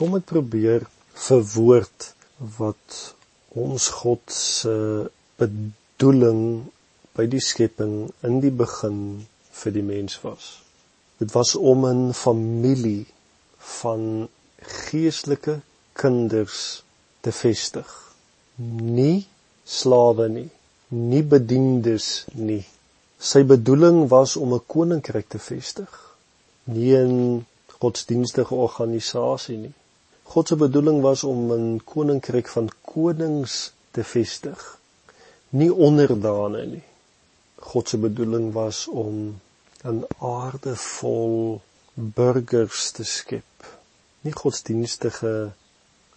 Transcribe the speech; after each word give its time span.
Kom 0.00 0.14
ek 0.16 0.30
probeer 0.30 0.86
verwoord 1.12 2.04
wat 2.56 2.98
ons 3.62 3.88
God 3.92 4.32
se 4.32 4.72
bedoeling 5.36 6.44
by 7.18 7.26
die 7.28 7.40
skepping 7.44 8.06
in 8.24 8.38
die 8.40 8.52
begin 8.60 9.02
vir 9.58 9.74
die 9.74 9.82
mens 9.84 10.14
was. 10.22 10.46
Dit 11.20 11.34
was 11.34 11.52
om 11.52 11.84
'n 11.84 12.14
familie 12.16 13.04
van 13.80 14.30
geestelike 14.86 15.58
kinders 15.92 16.62
te 17.20 17.32
vestig. 17.40 17.90
Nie 18.96 19.26
slawe 19.64 20.28
nie, 20.28 20.48
nie 20.88 21.22
bediendes 21.22 22.24
nie. 22.32 22.64
Sy 23.18 23.44
bedoeling 23.44 24.08
was 24.08 24.36
om 24.36 24.54
'n 24.54 24.64
koninkryk 24.66 25.28
te 25.28 25.38
vestig, 25.38 25.92
nie 26.64 26.96
'n 26.96 27.44
godsdienstige 27.78 28.54
organisasie 28.54 29.58
nie. 29.58 29.74
God 30.30 30.48
se 30.48 30.56
bedoeling 30.56 31.00
was 31.02 31.24
om 31.24 31.52
'n 31.52 31.80
koninkryk 31.84 32.48
van 32.48 32.68
konings 32.80 33.72
te 33.90 34.04
vestig, 34.04 34.78
nie 35.48 35.72
onderdane 35.74 36.66
nie. 36.66 36.84
God 37.56 37.88
se 37.88 37.98
bedoeling 37.98 38.52
was 38.52 38.86
om 38.86 39.40
'n 39.84 40.04
aarde 40.18 40.76
vol 40.76 41.60
burgers 41.94 42.90
te 42.90 43.04
skep, 43.04 43.66
nie 44.20 44.32
godsdienstige 44.32 45.52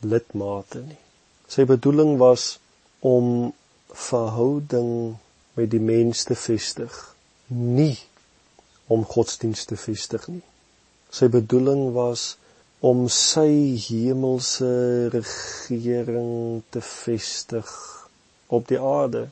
lidmate 0.00 0.78
nie. 0.78 1.02
Sy 1.48 1.64
bedoeling 1.64 2.18
was 2.18 2.58
om 2.98 3.52
verhouding 3.90 5.16
met 5.54 5.70
die 5.70 5.80
mens 5.80 6.24
te 6.24 6.34
vestig, 6.34 7.14
nie 7.46 7.98
om 8.86 9.04
godsdienst 9.04 9.68
te 9.68 9.76
vestig 9.76 10.28
nie. 10.28 10.42
Sy 11.10 11.28
bedoeling 11.28 11.92
was 11.92 12.36
om 12.84 13.06
sy 13.08 13.76
hemelse 13.80 15.08
regering 15.12 16.62
te 16.68 16.80
vestig 16.84 17.70
op 18.52 18.66
die 18.68 18.80
aarde 18.80 19.28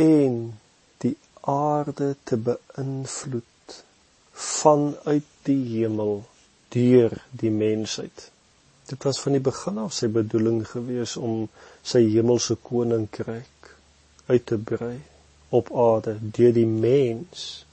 en 0.00 0.38
die 1.04 1.16
aarde 1.40 2.14
te 2.24 2.38
beïnvloed 2.40 3.74
vanuit 4.32 5.28
die 5.48 5.60
hemel 5.74 6.22
deur 6.72 7.12
die 7.30 7.50
mensheid. 7.52 8.30
Dit 8.88 9.04
was 9.04 9.20
van 9.20 9.36
die 9.36 9.44
begin 9.44 9.78
af 9.82 9.92
sy 9.92 10.08
bedoeling 10.12 10.62
gewees 10.68 11.16
om 11.20 11.46
sy 11.82 12.00
hemelse 12.08 12.56
koninkryk 12.62 13.70
uit 14.26 14.46
te 14.46 14.58
brei 14.58 14.96
op 15.54 15.68
aarde 15.76 16.16
deur 16.20 16.54
die 16.56 16.66
mens. 16.66 17.66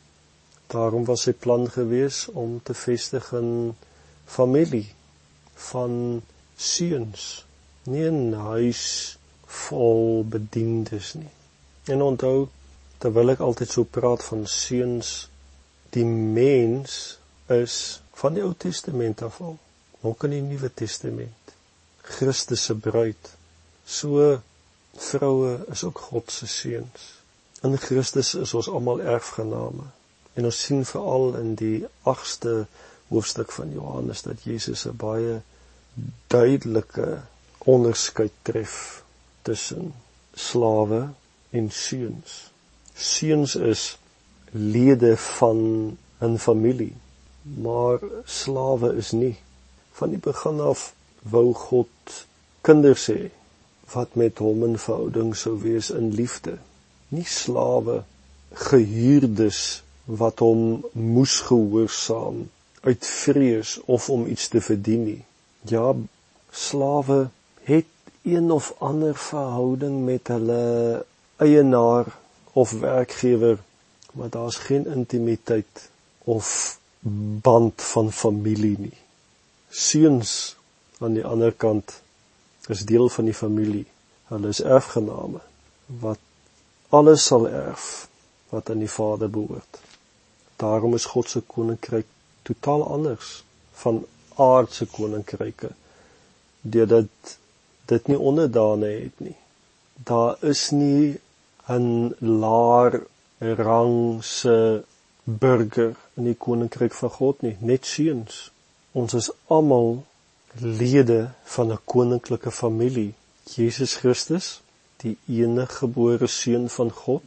Daarom 0.67 1.07
was 1.07 1.25
sy 1.29 1.33
plan 1.33 1.69
gewees 1.71 2.25
om 2.33 2.59
te 2.63 2.75
vestig 2.75 3.31
'n 3.33 3.73
familie 4.25 4.89
van 5.55 6.21
seuns, 6.55 7.45
nie 7.83 8.09
'n 8.09 8.33
huis 8.33 9.17
vol 9.45 10.23
bediendes 10.25 11.13
nie. 11.13 11.33
En 11.85 12.01
onthou, 12.01 12.47
terwyl 12.97 13.29
ek 13.29 13.39
altyd 13.39 13.69
so 13.69 13.83
praat 13.83 14.23
van 14.23 14.47
seuns 14.47 15.29
die 15.89 16.05
mens 16.05 17.19
is 17.51 18.01
van 18.13 18.33
die 18.33 18.43
Ou 18.43 18.53
Testament 18.57 19.21
af 19.21 19.41
al, 19.41 19.57
ook 20.01 20.23
in 20.23 20.29
die 20.29 20.41
Nuwe 20.41 20.73
Testament. 20.73 21.55
Christus 22.01 22.63
se 22.63 22.75
bruid. 22.75 23.35
So 23.85 24.41
vroue 24.95 25.65
is 25.71 25.83
ook 25.83 25.99
God 25.99 26.31
se 26.31 26.47
seuns. 26.47 27.09
In 27.63 27.77
Christus 27.77 28.33
is 28.35 28.53
ons 28.53 28.69
almal 28.69 29.01
erfgename. 29.01 29.85
En 30.33 30.45
ons 30.49 30.63
sien 30.65 30.85
veral 30.85 31.35
in 31.39 31.53
die 31.55 31.85
8ste 32.09 32.65
hoofstuk 33.13 33.51
van 33.51 33.71
Johannes 33.71 34.21
dat 34.25 34.43
Jesus 34.43 34.85
'n 34.89 34.97
baie 34.97 35.41
duidelike 36.27 37.21
onderskeid 37.57 38.31
tref 38.41 39.03
tussen 39.41 39.93
slawe 40.33 41.09
en 41.49 41.69
seuns. 41.71 42.51
Seuns 42.93 43.55
is 43.55 43.97
lede 44.51 45.17
van 45.17 45.59
'n 46.21 46.37
familie, 46.37 46.95
maar 47.41 47.99
slawe 48.25 48.95
is 48.95 49.11
nie. 49.11 49.37
Van 49.91 50.09
die 50.09 50.17
begin 50.17 50.59
af 50.59 50.93
wou 51.21 51.53
God 51.53 52.25
kinders 52.61 53.07
hê 53.07 53.29
wat 53.93 54.15
met 54.15 54.37
hom 54.37 54.63
in 54.63 54.77
verhouding 54.77 55.35
sou 55.35 55.59
wees 55.61 55.89
in 55.89 56.13
liefde, 56.15 56.57
nie 57.07 57.25
slawe 57.25 58.03
gehuurdes 58.53 59.83
wat 60.05 60.39
hom 60.39 60.83
moes 60.91 61.41
gehoorsaam 61.41 62.49
uit 62.83 63.05
vrees 63.07 63.79
of 63.85 64.09
om 64.09 64.25
iets 64.27 64.47
te 64.47 64.61
verdien 64.61 65.03
nie. 65.03 65.21
Ja, 65.61 65.93
slawe 66.51 67.29
het 67.63 67.85
een 68.21 68.51
of 68.51 68.73
ander 68.77 69.15
verhouding 69.15 70.03
met 70.05 70.27
hulle 70.27 71.05
eienaar 71.35 72.05
of 72.53 72.71
werkgewer 72.71 73.59
maar 74.13 74.29
daar's 74.29 74.55
geen 74.55 74.87
intimiteit 74.87 75.89
of 76.19 76.79
band 77.41 77.81
van 77.81 78.11
familie 78.11 78.79
nie. 78.79 78.97
Seuns 79.69 80.55
aan 80.99 81.13
die 81.13 81.25
ander 81.25 81.51
kant 81.51 82.01
is 82.67 82.85
deel 82.85 83.09
van 83.09 83.25
die 83.25 83.33
familie. 83.33 83.85
Hulle 84.29 84.47
is 84.47 84.61
erfgename 84.61 85.41
wat 85.85 86.19
alles 86.89 87.25
sal 87.25 87.49
erf 87.49 88.07
wat 88.49 88.69
aan 88.69 88.85
die 88.85 88.91
Vader 88.91 89.29
behoort. 89.29 89.79
Daarom 90.55 90.93
is 90.93 91.09
God 91.09 91.29
se 91.29 91.41
koninkryk 91.41 92.07
totaal 92.43 92.83
anders 92.97 93.43
van 93.83 94.05
aardse 94.35 94.85
koninkryke 94.85 95.71
deurdat 96.61 97.37
dit 97.91 98.07
nie 98.07 98.19
onderdane 98.19 98.91
het 99.03 99.19
nie. 99.19 99.35
Daar 99.95 100.37
is 100.53 100.69
nie 100.71 101.19
'n 101.69 102.15
laer 102.19 103.03
rang 103.39 104.23
se 104.23 104.83
burger 105.23 105.95
in 106.15 106.23
die 106.23 106.35
koninkryk 106.35 106.93
van 106.93 107.09
God 107.09 107.41
nie, 107.41 107.57
net 107.59 107.85
seuns. 107.85 108.51
Ons 108.91 109.13
is 109.13 109.31
almal 109.47 110.03
lede 110.59 111.31
van 111.43 111.71
'n 111.71 111.79
koninklike 111.85 112.51
familie. 112.51 113.13
Jesus 113.55 113.95
Christus, 113.95 114.61
die 114.97 115.17
enige 115.27 115.75
gebore 115.75 116.27
seun 116.27 116.69
van 116.69 116.91
God, 116.91 117.23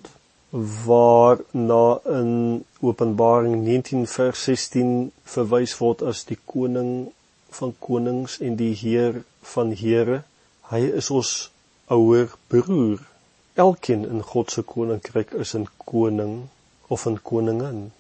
waar 0.51 1.39
na 1.53 1.99
in 2.05 2.65
Openbaring 2.81 3.65
19 3.65 4.07
vers 4.07 4.45
16 4.45 5.13
verwys 5.25 5.75
word 5.79 6.03
as 6.03 6.25
die 6.25 6.39
koning 6.45 7.11
van 7.59 7.75
konings 7.79 8.39
en 8.41 8.57
die 8.57 8.75
heer 8.75 9.23
van 9.55 9.73
here. 9.73 10.23
Hy 10.71 10.83
is 11.03 11.11
ons 11.11 11.35
ouer 11.91 12.33
broer 12.49 13.03
Elkeen 13.57 14.03
in 14.05 14.23
God 14.23 14.51
se 14.53 14.63
koninkryk 14.71 15.31
is 15.43 15.55
'n 15.57 15.67
koning 15.91 16.35
of 16.95 17.07
'n 17.07 17.19
koningin. 17.29 17.93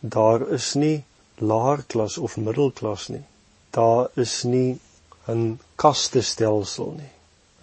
Daar 0.00 0.40
is 0.58 0.74
nie 0.74 1.04
laer 1.50 1.82
klas 1.92 2.16
of 2.18 2.36
middelklas 2.36 3.08
nie. 3.08 3.24
Daar 3.70 4.08
is 4.24 4.42
nie 4.42 4.80
'n 5.28 5.58
kastestelsel 5.76 6.90
nie. 7.00 7.12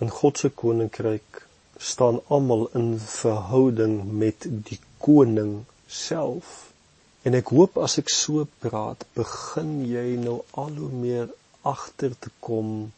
In 0.01 0.09
God 0.09 0.38
se 0.38 0.49
koninkryk 0.49 1.47
staan 1.79 2.19
almal 2.28 2.67
in 2.73 3.00
verhouding 3.00 4.12
met 4.12 4.45
die 4.69 4.79
koning 4.97 5.63
self. 5.88 6.72
En 7.23 7.35
ek 7.40 7.51
hoop 7.56 7.79
as 7.79 7.97
ek 8.03 8.12
so 8.12 8.45
praat, 8.63 9.07
begin 9.16 9.79
jy 9.88 10.16
nou 10.19 10.41
al 10.59 10.75
hoe 10.75 10.91
meer 10.91 11.28
agter 11.67 12.16
te 12.19 12.31
kom 12.40 12.91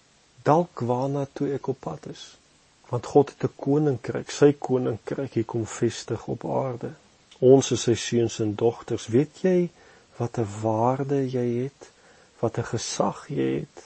dalk 0.43 0.81
waarna 0.89 1.27
toe 1.33 1.53
ek 1.53 1.69
op 1.73 1.81
pad 1.85 2.11
is 2.11 2.23
want 2.91 3.05
God 3.05 3.29
het 3.31 3.43
'n 3.43 3.55
koninkryk, 3.55 4.29
sy 4.31 4.51
koninkryk 4.67 5.33
hier 5.33 5.45
kom 5.45 5.65
vestig 5.65 6.27
op 6.27 6.41
aarde. 6.45 6.89
Ons 7.39 7.71
is 7.71 7.83
sy 7.87 7.95
seuns 7.95 8.39
en 8.43 8.55
dogters. 8.55 9.07
Weet 9.07 9.35
jy 9.47 9.69
wat 10.17 10.37
'n 10.37 10.47
waarde 10.61 11.19
jy 11.37 11.47
het? 11.63 11.81
Wat 12.41 12.57
'n 12.57 12.71
gesag 12.73 13.19
jy 13.29 13.49
het? 13.59 13.77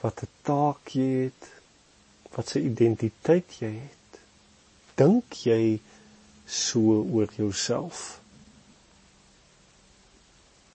Wat 0.00 0.22
'n 0.22 0.28
taak 0.42 0.88
jy 0.98 1.10
het? 1.24 1.42
Wat 2.34 2.54
'n 2.54 2.66
identiteit 2.72 3.48
jy 3.62 3.72
het? 3.86 4.01
Dink 5.02 5.34
jy 5.42 5.80
so 6.46 6.80
oor 7.02 7.26
jouself? 7.34 8.21